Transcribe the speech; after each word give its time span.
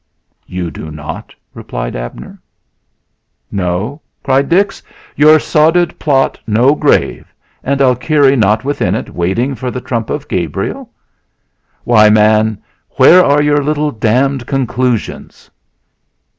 "You 0.47 0.71
do 0.71 0.89
not," 0.89 1.35
replied 1.53 1.95
Abner. 1.95 2.41
"No!" 3.51 4.01
cried 4.23 4.49
Dix. 4.49 4.81
"Your 5.15 5.37
sodded 5.39 5.99
plot 5.99 6.39
no 6.47 6.73
grave, 6.73 7.31
and 7.63 7.79
Alkire 7.81 8.35
not 8.35 8.63
within 8.65 8.95
it 8.95 9.11
waiting 9.13 9.53
for 9.53 9.69
the 9.69 9.79
trump 9.79 10.09
of 10.09 10.27
Gabriel! 10.27 10.89
Why, 11.83 12.09
man, 12.09 12.63
where 12.97 13.23
are 13.23 13.43
your 13.43 13.63
little 13.63 13.91
damned 13.91 14.47
conclusions?" 14.47 15.51